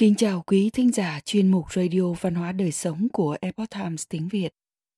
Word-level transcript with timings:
Kính 0.00 0.14
chào 0.14 0.42
quý 0.46 0.70
thính 0.70 0.92
giả 0.92 1.20
chuyên 1.24 1.48
mục 1.48 1.72
Radio 1.72 2.12
Văn 2.20 2.34
hóa 2.34 2.52
Đời 2.52 2.72
Sống 2.72 3.08
của 3.12 3.36
Epoch 3.40 3.70
Times 3.70 4.04
tiếng 4.08 4.28
Việt. 4.28 4.54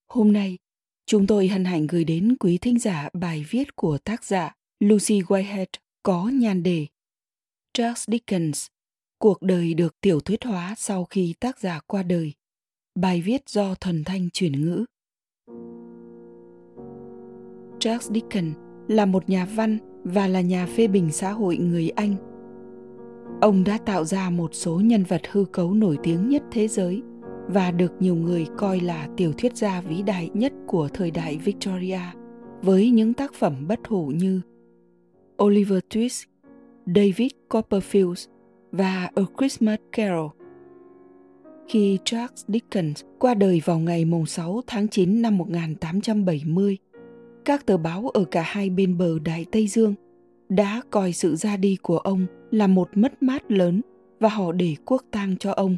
Hôm 0.09 0.33
nay, 0.33 0.59
chúng 1.07 1.27
tôi 1.27 1.49
hân 1.49 1.65
hạnh 1.65 1.87
gửi 1.87 2.05
đến 2.05 2.37
quý 2.41 2.59
thính 2.59 2.79
giả 2.79 3.09
bài 3.13 3.45
viết 3.51 3.77
của 3.77 3.99
tác 3.99 4.25
giả 4.25 4.55
Lucy 4.81 5.21
Whitehead 5.21 5.67
có 6.03 6.31
nhan 6.35 6.63
đề 6.63 6.87
Charles 7.73 8.05
Dickens, 8.09 8.67
cuộc 9.19 9.43
đời 9.43 9.75
được 9.75 10.01
tiểu 10.01 10.21
thuyết 10.21 10.45
hóa 10.45 10.75
sau 10.79 11.05
khi 11.05 11.35
tác 11.41 11.61
giả 11.61 11.81
qua 11.87 12.03
đời. 12.03 12.33
Bài 12.95 13.23
viết 13.23 13.49
do 13.49 13.75
Thần 13.75 14.05
Thanh 14.05 14.31
chuyển 14.31 14.53
ngữ. 14.53 14.85
Charles 17.81 18.11
Dickens 18.11 18.57
là 18.89 19.07
một 19.07 19.29
nhà 19.29 19.45
văn 19.45 19.79
và 20.05 20.29
là 20.29 20.41
nhà 20.41 20.67
phê 20.67 20.87
bình 20.87 21.13
xã 21.13 21.33
hội 21.33 21.57
người 21.57 21.91
Anh– 21.91 22.17
Ông 23.41 23.65
đã 23.65 23.79
tạo 23.87 24.05
ra 24.05 24.31
một 24.31 24.55
số 24.55 24.81
nhân 24.81 25.05
vật 25.05 25.23
hư 25.31 25.45
cấu 25.45 25.75
nổi 25.75 25.99
tiếng 26.03 26.29
nhất 26.29 26.43
thế 26.51 26.69
giới 26.69 27.03
và 27.49 27.71
được 27.71 27.93
nhiều 28.01 28.15
người 28.15 28.47
coi 28.57 28.81
là 28.81 29.09
tiểu 29.17 29.33
thuyết 29.33 29.57
gia 29.57 29.81
vĩ 29.81 30.03
đại 30.03 30.31
nhất 30.35 30.53
của 30.67 30.89
thời 30.95 31.11
đại 31.11 31.39
Victoria 31.45 32.01
với 32.63 32.91
những 32.91 33.15
tác 33.15 33.35
phẩm 33.35 33.69
bất 33.69 33.81
hủ 33.89 34.07
như 34.07 34.41
Oliver 35.43 35.79
Twist, 35.91 36.25
David 36.87 37.31
Copperfield 37.49 38.27
và 38.73 39.11
A 39.15 39.23
Christmas 39.39 39.79
Carol. 39.93 40.31
Khi 41.69 41.99
Charles 42.05 42.45
Dickens 42.49 43.05
qua 43.19 43.35
đời 43.35 43.63
vào 43.65 43.79
ngày 43.79 44.05
6 44.27 44.61
tháng 44.67 44.89
9 44.89 45.23
năm 45.23 45.39
1870, 45.39 46.79
các 47.45 47.67
tờ 47.67 47.77
báo 47.77 48.09
ở 48.09 48.25
cả 48.25 48.43
hai 48.47 48.71
bên 48.71 48.99
bờ 48.99 49.19
Đại 49.19 49.47
Tây 49.53 49.67
Dương 49.67 49.95
đã 50.49 50.83
coi 50.91 51.13
sự 51.13 51.37
ra 51.37 51.57
đi 51.57 51.77
của 51.83 51.99
ông 51.99 52.27
là 52.51 52.67
một 52.67 52.89
mất 52.95 53.23
mát 53.23 53.51
lớn 53.51 53.81
và 54.21 54.29
họ 54.29 54.53
để 54.53 54.77
quốc 54.85 55.05
tang 55.11 55.37
cho 55.37 55.53
ông. 55.53 55.77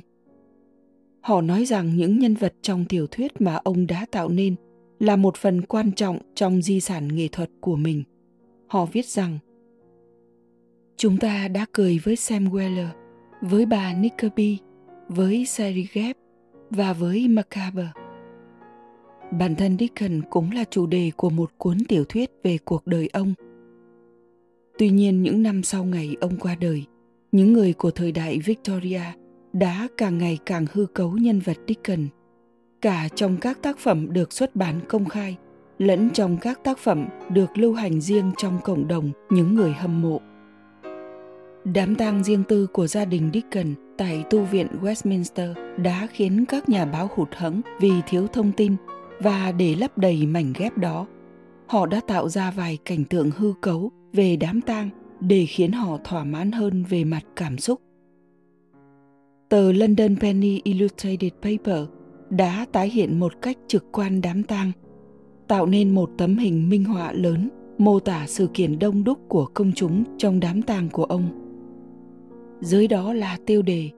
Họ 1.21 1.41
nói 1.41 1.65
rằng 1.65 1.97
những 1.97 2.19
nhân 2.19 2.35
vật 2.35 2.55
trong 2.63 2.85
tiểu 2.85 3.07
thuyết 3.07 3.41
mà 3.41 3.55
ông 3.55 3.87
đã 3.87 4.07
tạo 4.11 4.29
nên 4.29 4.55
là 4.99 5.17
một 5.17 5.37
phần 5.37 5.63
quan 5.63 5.93
trọng 5.93 6.19
trong 6.35 6.63
di 6.63 6.81
sản 6.81 7.17
nghệ 7.17 7.29
thuật 7.33 7.51
của 7.61 7.77
mình. 7.77 8.03
Họ 8.67 8.87
viết 8.87 9.07
rằng 9.07 9.39
Chúng 10.97 11.17
ta 11.17 11.49
đã 11.49 11.67
cười 11.73 11.99
với 12.05 12.17
Sam 12.17 12.45
Weller, 12.45 12.89
với 13.41 13.67
bà 13.67 13.95
Nickerby, 13.95 14.59
với 15.09 15.47
Sally 15.47 15.87
và 16.71 16.93
với 16.93 17.29
Macabre. 17.29 17.89
Bản 19.39 19.55
thân 19.55 19.77
Dickens 19.79 20.25
cũng 20.31 20.51
là 20.53 20.65
chủ 20.71 20.87
đề 20.87 21.11
của 21.17 21.31
một 21.31 21.51
cuốn 21.59 21.79
tiểu 21.89 22.05
thuyết 22.05 22.31
về 22.43 22.59
cuộc 22.65 22.87
đời 22.87 23.09
ông– 23.13 23.35
Tuy 24.81 24.91
nhiên 24.91 25.23
những 25.23 25.43
năm 25.43 25.63
sau 25.63 25.85
ngày 25.85 26.17
ông 26.21 26.37
qua 26.37 26.55
đời, 26.61 26.85
những 27.33 27.53
người 27.53 27.73
của 27.73 27.91
thời 27.91 28.13
đại 28.13 28.39
Victoria 28.39 29.01
đã 29.53 29.89
càng 29.97 30.19
ngày 30.19 30.39
càng 30.47 30.67
hư 30.73 30.87
cấu 30.87 31.13
nhân 31.13 31.41
vật 31.41 31.57
Dickens, 31.69 32.11
cả 32.81 33.09
trong 33.15 33.37
các 33.37 33.63
tác 33.63 33.79
phẩm 33.79 34.13
được 34.13 34.33
xuất 34.33 34.57
bản 34.57 34.81
công 34.89 35.05
khai 35.05 35.37
lẫn 35.79 36.11
trong 36.11 36.37
các 36.37 36.65
tác 36.65 36.79
phẩm 36.79 37.07
được 37.31 37.59
lưu 37.59 37.75
hành 37.75 38.01
riêng 38.01 38.33
trong 38.37 38.59
cộng 38.65 38.89
đồng 38.89 39.11
những 39.31 39.55
người 39.55 39.73
hâm 39.73 40.03
mộ. 40.03 40.21
Đám 41.65 41.95
tang 41.95 42.25
riêng 42.25 42.43
tư 42.49 42.67
của 42.67 42.87
gia 42.87 43.05
đình 43.05 43.31
Dickens 43.35 43.79
tại 43.99 44.25
tu 44.31 44.43
viện 44.43 44.67
Westminster 44.83 45.55
đã 45.83 46.07
khiến 46.13 46.45
các 46.49 46.69
nhà 46.69 46.85
báo 46.85 47.09
hụt 47.15 47.29
hẫng 47.33 47.61
vì 47.81 47.93
thiếu 48.09 48.27
thông 48.27 48.53
tin 48.53 48.77
và 49.19 49.53
để 49.53 49.75
lấp 49.75 49.99
đầy 49.99 50.27
mảnh 50.27 50.53
ghép 50.57 50.79
đó, 50.79 51.07
họ 51.71 51.87
đã 51.87 52.01
tạo 52.07 52.29
ra 52.29 52.51
vài 52.51 52.79
cảnh 52.85 53.05
tượng 53.05 53.31
hư 53.37 53.53
cấu 53.61 53.91
về 54.13 54.37
đám 54.37 54.61
tang 54.61 54.89
để 55.21 55.47
khiến 55.47 55.73
họ 55.73 55.99
thỏa 56.05 56.25
mãn 56.25 56.53
hơn 56.53 56.85
về 56.89 57.05
mặt 57.05 57.23
cảm 57.37 57.59
xúc. 57.59 57.81
Tờ 59.49 59.73
London 59.73 60.17
Penny 60.21 60.61
Illustrated 60.65 61.33
Paper 61.43 61.85
đã 62.31 62.67
tái 62.73 62.89
hiện 62.91 63.21
một 63.21 63.33
cách 63.43 63.57
trực 63.67 63.85
quan 63.93 64.21
đám 64.21 64.43
tang, 64.43 64.73
tạo 65.49 65.67
nên 65.67 65.95
một 65.95 66.11
tấm 66.19 66.39
hình 66.39 66.69
minh 66.69 66.85
họa 66.85 67.13
lớn 67.13 67.49
mô 67.79 68.01
tả 68.01 68.27
sự 68.27 68.49
kiện 68.55 68.79
đông 68.79 69.05
đúc 69.05 69.19
của 69.29 69.47
công 69.55 69.73
chúng 69.73 70.05
trong 70.19 70.41
đám 70.41 70.63
tang 70.63 70.89
của 70.93 71.05
ông. 71.05 71.29
Dưới 72.61 72.89
đó 72.89 73.13
là 73.13 73.39
tiêu 73.47 73.63
đề 73.63 73.91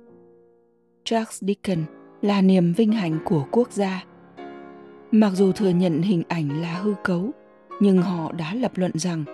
Charles 1.04 1.43
Dickens 1.44 1.89
là 2.22 2.43
niềm 2.43 2.72
vinh 2.72 2.93
hạnh 2.93 3.19
của 3.25 3.44
quốc 3.50 3.72
gia. 3.72 4.04
Mặc 5.10 5.31
dù 5.34 5.53
thừa 5.53 5.71
nhận 5.71 6.03
hình 6.03 6.22
ảnh 6.28 6.60
là 6.60 6.75
hư 6.75 6.94
cấu, 7.04 7.31
nhưng 7.82 8.03
họ 8.03 8.32
đã 8.32 8.54
lập 8.54 8.72
luận 8.75 8.93
rằng 8.94 9.25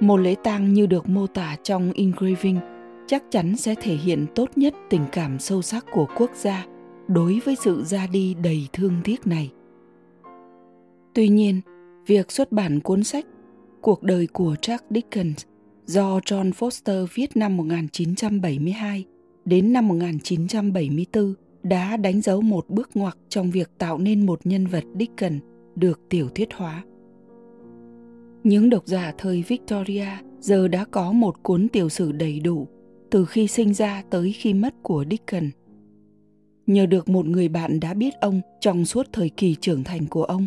một 0.00 0.16
lễ 0.16 0.34
tang 0.44 0.74
như 0.74 0.86
được 0.86 1.08
mô 1.08 1.26
tả 1.26 1.56
trong 1.62 1.92
engraving 1.92 2.58
chắc 3.06 3.22
chắn 3.30 3.56
sẽ 3.56 3.74
thể 3.74 3.94
hiện 3.94 4.26
tốt 4.34 4.50
nhất 4.56 4.74
tình 4.90 5.04
cảm 5.12 5.38
sâu 5.38 5.62
sắc 5.62 5.86
của 5.92 6.06
quốc 6.16 6.30
gia 6.34 6.66
đối 7.08 7.40
với 7.44 7.56
sự 7.56 7.84
ra 7.84 8.06
đi 8.12 8.34
đầy 8.42 8.68
thương 8.72 8.92
tiếc 9.04 9.26
này. 9.26 9.52
Tuy 11.14 11.28
nhiên, 11.28 11.60
việc 12.06 12.32
xuất 12.32 12.52
bản 12.52 12.80
cuốn 12.80 13.04
sách 13.04 13.24
Cuộc 13.80 14.02
đời 14.02 14.28
của 14.32 14.56
Charles 14.62 14.86
Dickens 14.90 15.44
do 15.84 16.18
John 16.18 16.52
Foster 16.52 17.06
viết 17.14 17.36
năm 17.36 17.56
1972 17.56 19.04
đến 19.44 19.72
năm 19.72 19.88
1974 19.88 21.34
đã 21.62 21.96
đánh 21.96 22.20
dấu 22.20 22.40
một 22.40 22.68
bước 22.68 22.90
ngoặt 22.94 23.14
trong 23.28 23.50
việc 23.50 23.70
tạo 23.78 23.98
nên 23.98 24.26
một 24.26 24.40
nhân 24.44 24.66
vật 24.66 24.84
Dickens 24.98 25.42
được 25.76 26.00
tiểu 26.08 26.28
thuyết 26.34 26.48
hóa. 26.54 26.84
Những 28.48 28.70
độc 28.70 28.82
giả 28.86 29.12
thời 29.18 29.42
Victoria 29.42 30.06
giờ 30.40 30.68
đã 30.68 30.84
có 30.84 31.12
một 31.12 31.42
cuốn 31.42 31.68
tiểu 31.68 31.88
sử 31.88 32.12
đầy 32.12 32.40
đủ 32.40 32.68
từ 33.10 33.24
khi 33.24 33.46
sinh 33.46 33.74
ra 33.74 34.02
tới 34.10 34.32
khi 34.32 34.54
mất 34.54 34.74
của 34.82 35.04
Dickens. 35.10 35.52
Nhờ 36.66 36.86
được 36.86 37.08
một 37.08 37.26
người 37.26 37.48
bạn 37.48 37.80
đã 37.80 37.94
biết 37.94 38.14
ông 38.20 38.40
trong 38.60 38.84
suốt 38.84 39.06
thời 39.12 39.28
kỳ 39.28 39.54
trưởng 39.54 39.84
thành 39.84 40.06
của 40.06 40.24
ông. 40.24 40.46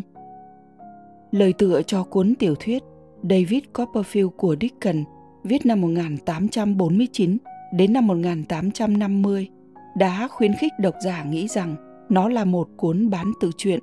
Lời 1.30 1.52
tựa 1.52 1.82
cho 1.82 2.04
cuốn 2.04 2.34
tiểu 2.34 2.54
thuyết 2.54 2.82
David 3.22 3.62
Copperfield 3.74 4.28
của 4.28 4.56
Dickens 4.60 5.06
viết 5.44 5.66
năm 5.66 5.80
1849 5.80 7.36
đến 7.74 7.92
năm 7.92 8.06
1850 8.06 9.48
đã 9.96 10.28
khuyến 10.28 10.52
khích 10.54 10.72
độc 10.80 10.94
giả 11.04 11.24
nghĩ 11.24 11.48
rằng 11.48 11.76
nó 12.08 12.28
là 12.28 12.44
một 12.44 12.68
cuốn 12.76 13.10
bán 13.10 13.32
tự 13.40 13.50
truyện. 13.56 13.80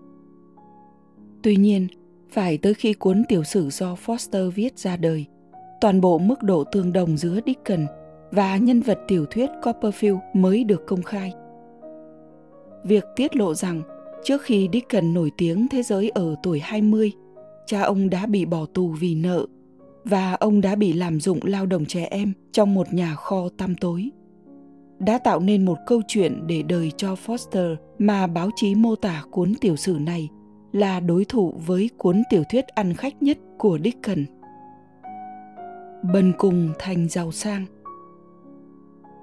Tuy 1.43 1.55
nhiên, 1.55 1.87
phải 2.31 2.57
tới 2.57 2.73
khi 2.73 2.93
cuốn 2.93 3.23
tiểu 3.27 3.43
sử 3.43 3.69
do 3.69 3.95
Foster 4.05 4.49
viết 4.49 4.79
ra 4.79 4.97
đời, 4.97 5.25
toàn 5.81 6.01
bộ 6.01 6.17
mức 6.17 6.43
độ 6.43 6.63
tương 6.63 6.93
đồng 6.93 7.17
giữa 7.17 7.39
Dickens 7.45 7.89
và 8.31 8.57
nhân 8.57 8.81
vật 8.81 8.99
tiểu 9.07 9.25
thuyết 9.25 9.49
Copperfield 9.61 10.19
mới 10.33 10.63
được 10.63 10.87
công 10.87 11.03
khai. 11.03 11.33
Việc 12.83 13.05
tiết 13.15 13.35
lộ 13.35 13.53
rằng 13.53 13.81
trước 14.23 14.41
khi 14.41 14.69
Dickens 14.73 15.15
nổi 15.15 15.31
tiếng 15.37 15.67
thế 15.67 15.83
giới 15.83 16.09
ở 16.09 16.35
tuổi 16.43 16.59
20, 16.59 17.11
cha 17.65 17.81
ông 17.81 18.09
đã 18.09 18.25
bị 18.25 18.45
bỏ 18.45 18.65
tù 18.73 18.87
vì 18.99 19.15
nợ 19.15 19.45
và 20.03 20.33
ông 20.33 20.61
đã 20.61 20.75
bị 20.75 20.93
làm 20.93 21.19
dụng 21.19 21.39
lao 21.43 21.65
động 21.65 21.85
trẻ 21.85 22.07
em 22.11 22.33
trong 22.51 22.73
một 22.73 22.93
nhà 22.93 23.15
kho 23.15 23.49
tăm 23.57 23.75
tối. 23.75 24.09
Đã 24.99 25.17
tạo 25.17 25.39
nên 25.39 25.65
một 25.65 25.77
câu 25.87 26.01
chuyện 26.07 26.47
để 26.47 26.61
đời 26.61 26.91
cho 26.97 27.15
Foster 27.25 27.75
mà 27.99 28.27
báo 28.27 28.49
chí 28.55 28.75
mô 28.75 28.95
tả 28.95 29.23
cuốn 29.31 29.53
tiểu 29.61 29.75
sử 29.75 29.97
này 29.99 30.29
là 30.71 30.99
đối 30.99 31.25
thủ 31.25 31.53
với 31.65 31.89
cuốn 31.97 32.23
tiểu 32.29 32.43
thuyết 32.51 32.67
ăn 32.67 32.93
khách 32.93 33.23
nhất 33.23 33.37
của 33.57 33.79
Dickens. 33.83 34.29
Bần 36.13 36.33
cùng 36.37 36.69
thành 36.79 37.09
giàu 37.09 37.31
sang 37.31 37.65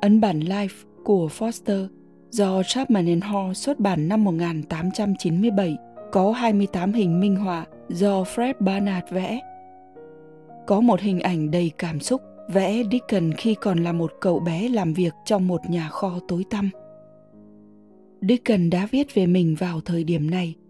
Ấn 0.01 0.21
bản 0.21 0.41
Life 0.41 0.85
của 1.05 1.29
Foster 1.39 1.87
do 2.31 2.63
Chapman 2.63 3.07
and 3.07 3.25
Hall 3.25 3.53
xuất 3.53 3.81
bản 3.81 4.09
năm 4.09 4.25
1897 4.25 5.77
có 6.13 6.33
28 6.33 6.93
hình 6.93 7.21
minh 7.21 7.37
họa 7.37 7.67
do 7.89 8.23
Fred 8.23 8.55
Barnard 8.61 9.07
vẽ. 9.11 9.41
Có 10.67 10.81
một 10.81 11.01
hình 11.01 11.21
ảnh 11.21 11.51
đầy 11.51 11.71
cảm 11.79 12.01
xúc 12.01 12.21
vẽ 12.49 12.83
Dickens 12.93 13.37
khi 13.37 13.55
còn 13.55 13.85
là 13.85 13.93
một 13.93 14.13
cậu 14.21 14.41
bé 14.41 14.69
làm 14.69 14.95
việc 14.95 15.15
trong 15.25 15.49
một 15.49 15.61
nhà 15.71 15.89
kho 15.89 16.19
tối 16.29 16.45
tăm. 16.51 16.71
Dickens 18.21 18.73
đã 18.73 18.89
viết 18.91 19.15
về 19.15 19.27
mình 19.27 19.57
vào 19.59 19.81
thời 19.81 20.05
điểm 20.05 20.31
này– 20.31 20.55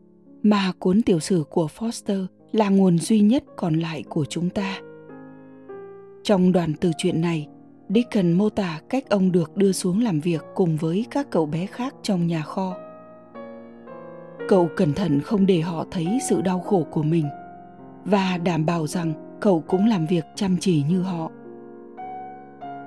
mà 0.49 0.73
cuốn 0.79 1.03
tiểu 1.03 1.21
sử 1.21 1.45
của 1.51 1.69
Foster 1.79 2.27
là 2.53 2.69
nguồn 2.69 2.99
duy 2.99 3.21
nhất 3.21 3.45
còn 3.57 3.75
lại 3.75 4.05
của 4.09 4.25
chúng 4.25 4.51
ta. 4.51 4.81
Trong 6.23 6.53
đoàn 6.53 6.73
từ 6.81 6.91
chuyện 6.99 7.21
này, 7.21 7.49
Dickens 7.89 8.39
mô 8.39 8.49
tả 8.49 8.81
cách 8.89 9.05
ông 9.11 9.33
được 9.33 9.57
đưa 9.57 9.73
xuống 9.73 10.03
làm 10.03 10.21
việc 10.21 10.45
cùng 10.55 10.77
với 10.77 11.07
các 11.11 11.31
cậu 11.31 11.47
bé 11.47 11.67
khác 11.67 11.95
trong 12.03 12.27
nhà 12.27 12.43
kho. 12.43 12.77
Cậu 14.49 14.69
cẩn 14.77 14.93
thận 14.93 15.21
không 15.21 15.47
để 15.47 15.61
họ 15.61 15.85
thấy 15.91 16.19
sự 16.29 16.43
đau 16.43 16.61
khổ 16.61 16.87
của 16.91 17.03
mình 17.03 17.27
và 18.05 18.39
đảm 18.45 18.67
bảo 18.67 18.87
rằng 18.87 19.39
cậu 19.41 19.61
cũng 19.61 19.87
làm 19.87 20.07
việc 20.07 20.25
chăm 20.35 20.57
chỉ 20.61 20.83
như 20.89 21.03
họ. 21.03 21.31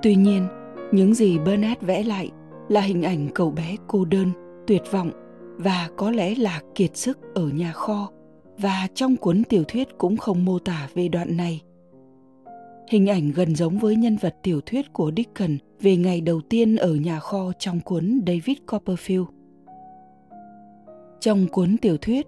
Tuy 0.02 0.14
nhiên, 0.14 0.48
những 0.92 1.14
gì 1.14 1.38
Bernard 1.38 1.80
vẽ 1.80 2.02
lại 2.02 2.30
là 2.68 2.80
hình 2.80 3.02
ảnh 3.02 3.28
cậu 3.34 3.50
bé 3.50 3.76
cô 3.86 4.04
đơn, 4.04 4.30
tuyệt 4.66 4.82
vọng 4.90 5.10
và 5.62 5.88
có 5.96 6.10
lẽ 6.10 6.34
là 6.34 6.60
kiệt 6.74 6.96
sức 6.96 7.18
ở 7.34 7.48
nhà 7.48 7.72
kho 7.72 8.10
và 8.58 8.88
trong 8.94 9.16
cuốn 9.16 9.42
tiểu 9.44 9.64
thuyết 9.68 9.88
cũng 9.98 10.16
không 10.16 10.44
mô 10.44 10.58
tả 10.58 10.88
về 10.94 11.08
đoạn 11.08 11.36
này. 11.36 11.60
hình 12.88 13.06
ảnh 13.06 13.32
gần 13.32 13.54
giống 13.54 13.78
với 13.78 13.96
nhân 13.96 14.16
vật 14.16 14.36
tiểu 14.42 14.60
thuyết 14.60 14.92
của 14.92 15.12
Dickens 15.16 15.60
về 15.80 15.96
ngày 15.96 16.20
đầu 16.20 16.40
tiên 16.48 16.76
ở 16.76 16.94
nhà 16.94 17.20
kho 17.20 17.52
trong 17.58 17.80
cuốn 17.80 18.20
David 18.26 18.56
Copperfield. 18.66 19.24
Trong 21.20 21.46
cuốn 21.46 21.76
tiểu 21.76 21.96
thuyết, 21.96 22.26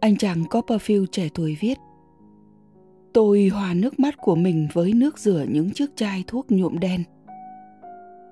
anh 0.00 0.16
chàng 0.16 0.42
Copperfield 0.42 1.06
trẻ 1.12 1.28
tuổi 1.34 1.56
viết 1.60 1.78
Tôi 3.12 3.48
hòa 3.52 3.74
nước 3.74 4.00
mắt 4.00 4.14
của 4.16 4.34
mình 4.34 4.68
với 4.72 4.92
nước 4.92 5.18
rửa 5.18 5.44
những 5.48 5.70
chiếc 5.70 5.96
chai 5.96 6.24
thuốc 6.26 6.50
nhuộm 6.50 6.78
đen. 6.78 7.04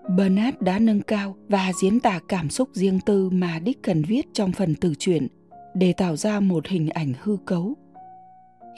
Bernard 0.09 0.57
đã 0.61 0.79
nâng 0.79 1.01
cao 1.01 1.37
và 1.49 1.73
diễn 1.81 2.01
tả 2.01 2.21
cảm 2.29 2.51
xúc 2.51 2.69
riêng 2.73 3.01
tư 3.07 3.31
mà 3.31 3.61
Dickens 3.67 4.07
viết 4.09 4.27
trong 4.33 4.53
phần 4.53 4.75
từ 4.81 4.95
truyện 4.99 5.27
để 5.75 5.93
tạo 5.93 6.17
ra 6.17 6.41
một 6.41 6.67
hình 6.67 6.89
ảnh 6.89 7.13
hư 7.23 7.37
cấu. 7.47 7.75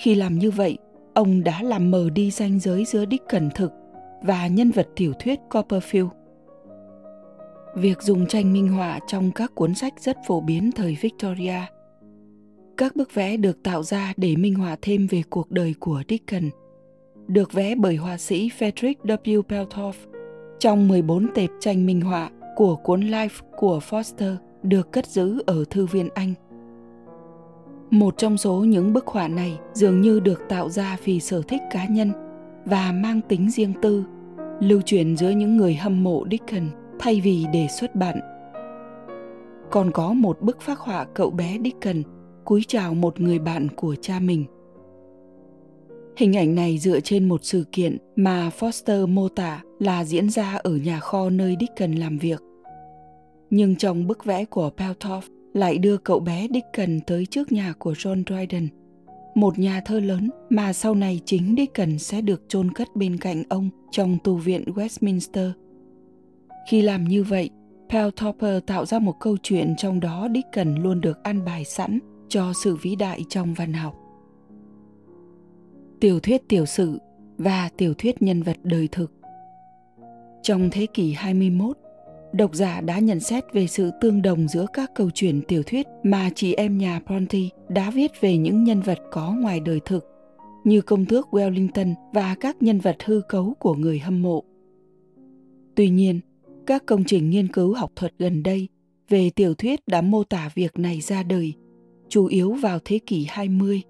Khi 0.03 0.15
làm 0.15 0.39
như 0.39 0.51
vậy, 0.51 0.79
ông 1.15 1.45
đã 1.45 1.63
làm 1.63 1.91
mờ 1.91 2.11
đi 2.11 2.31
ranh 2.31 2.61
giới 2.61 2.85
giữa 2.85 3.05
Dickens 3.11 3.55
thực 3.55 3.73
và 4.23 4.47
nhân 4.47 4.71
vật 4.71 4.89
tiểu 4.97 5.13
thuyết 5.21 5.41
Copperfield. 5.51 6.09
Việc 7.75 8.03
dùng 8.03 8.27
tranh 8.27 8.53
minh 8.53 8.69
họa 8.69 8.99
trong 9.07 9.33
các 9.33 9.55
cuốn 9.55 9.75
sách 9.75 9.95
rất 10.01 10.17
phổ 10.27 10.41
biến 10.41 10.73
thời 10.73 10.97
Victoria. 11.01 11.61
Các 12.77 12.97
bức 12.97 13.15
vẽ 13.15 13.37
được 13.37 13.63
tạo 13.63 13.83
ra 13.83 14.13
để 14.17 14.37
minh 14.37 14.55
họa 14.55 14.77
thêm 14.83 15.07
về 15.07 15.23
cuộc 15.31 15.51
đời 15.51 15.75
của 15.81 16.03
Dickens, 16.09 16.53
được 17.27 17.53
vẽ 17.53 17.75
bởi 17.75 17.97
họa 17.97 18.19
sĩ 18.19 18.51
Frederick 18.59 18.95
W. 19.05 19.43
Peltoff 19.43 19.93
trong 20.59 20.89
14 20.89 21.27
tệp 21.35 21.51
tranh 21.61 21.87
minh 21.87 22.01
họa 22.01 22.31
của 22.57 22.77
cuốn 22.77 23.01
Life 23.01 23.43
của 23.57 23.81
Foster 23.91 24.37
được 24.63 24.93
cất 24.93 25.07
giữ 25.07 25.43
ở 25.47 25.65
Thư 25.71 25.87
viện 25.87 26.09
Anh. 26.15 26.35
Một 27.91 28.15
trong 28.17 28.39
số 28.39 28.55
những 28.55 28.93
bức 28.93 29.07
họa 29.07 29.29
này 29.29 29.59
dường 29.73 30.01
như 30.01 30.21
được 30.21 30.43
tạo 30.49 30.69
ra 30.69 30.97
vì 31.05 31.21
sở 31.21 31.43
thích 31.49 31.61
cá 31.71 31.87
nhân 31.87 32.13
và 32.65 32.93
mang 32.93 33.21
tính 33.29 33.51
riêng 33.51 33.73
tư, 33.83 34.05
lưu 34.61 34.81
truyền 34.81 35.17
giữa 35.17 35.31
những 35.31 35.57
người 35.57 35.75
hâm 35.75 36.05
mộ 36.05 36.25
Dickens 36.31 36.73
thay 36.99 37.21
vì 37.21 37.47
để 37.53 37.67
xuất 37.69 37.95
bản. 37.95 38.21
Còn 39.71 39.91
có 39.91 40.13
một 40.13 40.41
bức 40.41 40.61
phác 40.61 40.79
họa 40.79 41.07
cậu 41.15 41.31
bé 41.31 41.59
Dickens 41.65 42.07
cúi 42.45 42.65
chào 42.69 42.95
một 42.95 43.21
người 43.21 43.39
bạn 43.39 43.69
của 43.77 43.95
cha 44.01 44.21
mình. 44.21 44.45
Hình 46.19 46.37
ảnh 46.37 46.55
này 46.55 46.79
dựa 46.79 47.01
trên 47.01 47.29
một 47.29 47.45
sự 47.45 47.65
kiện 47.73 47.97
mà 48.17 48.51
Foster 48.59 49.07
mô 49.07 49.29
tả 49.29 49.63
là 49.79 50.05
diễn 50.05 50.31
ra 50.31 50.55
ở 50.55 50.77
nhà 50.77 51.01
kho 51.01 51.31
nơi 51.31 51.57
Dickens 51.61 51.99
làm 51.99 52.19
việc. 52.19 52.43
Nhưng 53.51 53.77
trong 53.77 54.07
bức 54.07 54.25
vẽ 54.25 54.45
của 54.45 54.71
Peltoff 54.77 55.21
lại 55.55 55.79
đưa 55.79 55.97
cậu 55.97 56.21
bé 56.21 56.47
Dickens 56.55 57.03
tới 57.07 57.27
trước 57.27 57.53
nhà 57.53 57.73
của 57.79 57.93
John 57.93 58.23
Dryden, 58.27 58.69
một 59.35 59.59
nhà 59.59 59.81
thơ 59.85 60.01
lớn 60.01 60.31
mà 60.51 60.73
sau 60.73 60.95
này 60.95 61.21
chính 61.25 61.55
Dickens 61.57 62.03
sẽ 62.03 62.21
được 62.21 62.43
chôn 62.49 62.73
cất 62.73 62.97
bên 62.97 63.17
cạnh 63.17 63.43
ông 63.49 63.71
trong 63.91 64.19
tù 64.25 64.37
viện 64.37 64.65
Westminster. 64.75 65.51
Khi 66.71 66.83
làm 66.83 67.05
như 67.05 67.25
vậy, 67.25 67.51
Peltopper 67.91 68.63
tạo 68.67 68.87
ra 68.87 68.99
một 68.99 69.15
câu 69.21 69.37
chuyện 69.43 69.75
trong 69.79 70.01
đó 70.01 70.29
Dickens 70.35 70.79
luôn 70.81 71.01
được 71.01 71.23
ăn 71.23 71.45
bài 71.45 71.65
sẵn 71.65 71.99
cho 72.29 72.53
sự 72.65 72.77
vĩ 72.83 72.97
đại 72.97 73.25
trong 73.29 73.55
văn 73.55 73.73
học. 73.73 74.08
Tiểu 76.01 76.21
thuyết 76.21 76.49
tiểu 76.49 76.67
sử 76.67 76.99
và 77.39 77.71
tiểu 77.77 77.95
thuyết 77.95 78.23
nhân 78.23 78.43
vật 78.43 78.57
đời 78.63 78.89
thực 78.93 79.13
Trong 80.43 80.69
thế 80.73 80.87
kỷ 80.95 81.13
21, 81.13 81.79
độc 82.33 82.55
giả 82.55 82.81
đã 82.81 82.99
nhận 82.99 83.21
xét 83.21 83.45
về 83.53 83.67
sự 83.67 83.91
tương 84.01 84.23
đồng 84.23 84.49
giữa 84.49 84.67
các 84.73 84.91
câu 84.95 85.11
chuyện 85.15 85.43
tiểu 85.49 85.63
thuyết 85.63 85.87
mà 86.03 86.31
chị 86.35 86.55
em 86.55 86.79
nhà 86.79 87.01
Bronte 87.07 87.39
đã 87.69 87.91
viết 87.91 88.11
về 88.21 88.37
những 88.37 88.65
nhân 88.65 88.81
vật 88.81 88.99
có 89.11 89.35
ngoài 89.41 89.61
đời 89.61 89.81
thực, 89.85 90.05
như 90.65 90.81
công 90.81 91.07
tước 91.07 91.27
Wellington 91.31 91.95
và 92.13 92.35
các 92.41 92.63
nhân 92.63 92.81
vật 92.81 92.97
hư 93.05 93.21
cấu 93.29 93.55
của 93.59 93.75
người 93.75 93.99
hâm 93.99 94.23
mộ. 94.23 94.45
Tuy 95.75 95.89
nhiên, 95.89 96.21
các 96.67 96.87
công 96.87 97.05
trình 97.05 97.31
nghiên 97.31 97.49
cứu 97.49 97.75
học 97.75 97.93
thuật 97.97 98.13
gần 98.19 98.43
đây 98.43 98.69
về 99.09 99.31
tiểu 99.31 99.55
thuyết 99.55 99.81
đã 99.87 100.01
mô 100.01 100.25
tả 100.25 100.51
việc 100.55 100.79
này 100.79 101.01
ra 101.01 101.23
đời, 101.23 101.55
chủ 102.09 102.27
yếu 102.27 102.53
vào 102.53 102.79
thế 102.85 102.99
kỷ 103.07 103.27
20. 103.29 103.83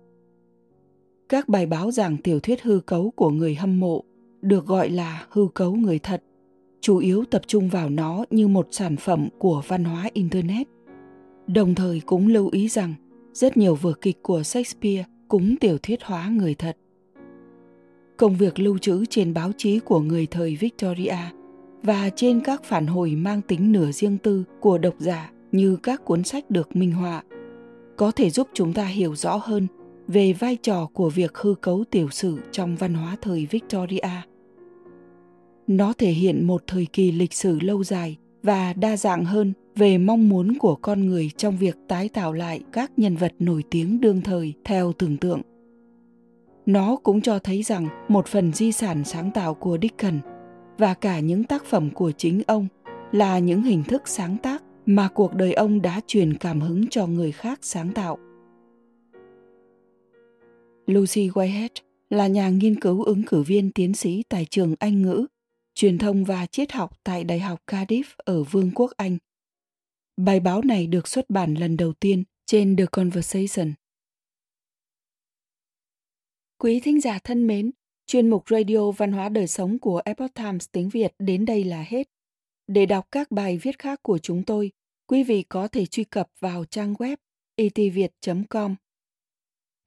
Các 1.29 1.49
bài 1.49 1.67
báo 1.67 1.91
giảng 1.91 2.17
tiểu 2.17 2.41
thuyết 2.41 2.63
hư 2.63 2.81
cấu 2.81 3.11
của 3.11 3.31
người 3.31 3.55
hâm 3.55 3.81
mộ, 3.81 4.05
được 4.43 4.67
gọi 4.67 4.91
là 4.91 5.27
hư 5.31 5.47
cấu 5.55 5.75
người 5.75 5.99
thật, 5.99 6.23
chủ 6.81 6.99
yếu 6.99 7.25
tập 7.31 7.43
trung 7.47 7.69
vào 7.69 7.91
nó 7.91 8.25
như 8.31 8.49
một 8.49 8.69
sản 8.71 8.97
phẩm 8.97 9.29
của 9.39 9.63
văn 9.69 9.85
hóa 9.85 10.09
internet. 10.13 10.69
Đồng 11.47 11.75
thời 11.75 12.03
cũng 12.07 12.27
lưu 12.27 12.49
ý 12.53 12.69
rằng, 12.69 12.95
rất 13.33 13.57
nhiều 13.57 13.75
vở 13.75 13.93
kịch 13.93 14.23
của 14.23 14.43
shakespeare 14.43 15.05
cũng 15.29 15.57
tiểu 15.57 15.79
thuyết 15.83 16.03
hóa 16.03 16.29
người 16.29 16.55
thật. 16.55 16.77
Công 18.17 18.37
việc 18.37 18.59
lưu 18.59 18.79
trữ 18.79 19.05
trên 19.11 19.35
báo 19.35 19.51
chí 19.57 19.79
của 19.79 20.01
người 20.01 20.27
thời 20.27 20.57
victoria 20.57 21.17
và 21.83 22.11
trên 22.17 22.41
các 22.41 22.65
phản 22.65 22.87
hồi 22.87 23.11
mang 23.11 23.43
tính 23.43 23.73
nửa 23.73 23.91
riêng 23.91 24.19
tư 24.19 24.45
của 24.61 24.79
độc 24.79 24.95
giả 24.99 25.33
như 25.53 25.77
các 25.77 26.05
cuốn 26.05 26.25
sách 26.25 26.51
được 26.51 26.77
minh 26.77 26.93
họa 26.93 27.23
có 27.97 28.11
thể 28.11 28.31
giúp 28.31 28.49
chúng 28.53 28.73
ta 28.73 28.85
hiểu 28.85 29.15
rõ 29.15 29.37
hơn 29.37 29.67
về 30.09 30.33
vai 30.33 30.57
trò 30.57 30.87
của 30.93 31.11
việc 31.11 31.39
hư 31.39 31.55
cấu 31.55 31.85
tiểu 31.91 32.11
sử 32.11 32.39
trong 32.53 32.77
văn 32.77 32.95
hóa 32.95 33.17
thời 33.23 33.47
victoria. 33.47 34.23
Nó 35.67 35.93
thể 35.93 36.11
hiện 36.11 36.47
một 36.47 36.63
thời 36.67 36.87
kỳ 36.93 37.13
lịch 37.13 37.35
sử 37.35 37.59
lâu 37.61 37.85
dài 37.85 38.17
và 38.43 38.73
đa 38.73 38.97
dạng 38.97 39.25
hơn 39.25 39.53
về 39.77 39.99
mong 39.99 40.29
muốn 40.29 40.59
của 40.59 40.75
con 40.75 41.07
người 41.07 41.31
trong 41.37 41.57
việc 41.57 41.77
tái 41.89 42.09
tạo 42.09 42.33
lại 42.33 42.61
các 42.73 42.93
nhân 42.97 43.17
vật 43.17 43.35
nổi 43.39 43.65
tiếng 43.71 44.01
đương 44.01 44.21
thời 44.21 44.55
theo 44.65 44.93
tưởng 44.93 45.17
tượng. 45.17 45.43
Nó 46.67 46.97
cũng 46.97 47.21
cho 47.21 47.39
thấy 47.39 47.63
rằng 47.63 47.89
một 48.09 48.27
phần 48.27 48.53
di 48.53 48.73
sản 48.73 49.05
sáng 49.05 49.31
tạo 49.31 49.55
của 49.55 49.79
dickens 49.83 50.25
và 50.79 50.95
cả 50.95 51.21
những 51.21 51.45
tác 51.45 51.65
phẩm 51.65 51.91
của 51.91 52.13
chính 52.13 52.43
ông 52.47 52.69
là 53.13 53.39
những 53.39 53.63
hình 53.63 53.85
thức 53.85 54.03
sáng 54.09 54.37
tác 54.43 54.63
mà 54.87 55.09
cuộc 55.09 55.35
đời 55.35 55.53
ông 55.53 55.83
đã 55.83 56.01
truyền 56.07 56.37
cảm 56.37 56.61
hứng 56.61 56.89
cho 56.89 57.07
người 57.07 57.33
khác 57.33 57.59
sáng 57.63 57.93
tạo 57.93 58.19
lucy 60.89 61.29
whitehead 61.29 61.69
là 62.11 62.27
nhà 62.27 62.49
nghiên 62.49 62.81
cứu 62.81 63.03
ứng 63.03 63.23
cử 63.27 63.43
viên 63.43 63.71
tiến 63.73 63.95
sĩ 63.95 64.23
tại 64.29 64.47
trường 64.51 64.75
anh 64.79 65.03
ngữ 65.03 65.27
truyền 65.79 65.99
thông 65.99 66.25
và 66.25 66.47
triết 66.47 66.73
học 66.73 66.99
tại 67.05 67.25
Đại 67.25 67.41
học 67.41 67.63
Cardiff 67.67 68.05
ở 68.17 68.43
Vương 68.43 68.71
quốc 68.75 68.93
Anh. 68.97 69.19
Bài 70.17 70.41
báo 70.41 70.63
này 70.63 70.87
được 70.87 71.09
xuất 71.09 71.31
bản 71.31 71.55
lần 71.55 71.77
đầu 71.77 71.93
tiên 71.93 72.25
trên 72.47 72.77
The 72.77 72.87
Conversation. 72.93 73.73
Quý 76.59 76.81
thính 76.81 77.01
giả 77.01 77.19
thân 77.25 77.47
mến, 77.47 77.71
chuyên 78.07 78.31
mục 78.31 78.45
Radio 78.51 78.91
Văn 78.91 79.13
hóa 79.13 79.29
Đời 79.29 79.47
Sống 79.47 79.79
của 79.79 80.03
Epoch 80.05 80.35
Times 80.35 80.67
tiếng 80.73 80.89
Việt 80.89 81.15
đến 81.19 81.45
đây 81.45 81.65
là 81.65 81.85
hết. 81.89 82.09
Để 82.67 82.87
đọc 82.87 83.09
các 83.11 83.31
bài 83.31 83.59
viết 83.59 83.79
khác 83.79 84.03
của 84.03 84.19
chúng 84.19 84.45
tôi, 84.45 84.73
quý 85.07 85.23
vị 85.23 85.43
có 85.43 85.69
thể 85.69 85.87
truy 85.87 86.05
cập 86.05 86.29
vào 86.41 86.65
trang 86.65 86.95
web 86.95 87.17
e 87.57 87.65
itviet.com. 87.75 88.75